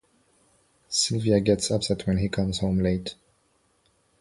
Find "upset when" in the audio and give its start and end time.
1.69-2.17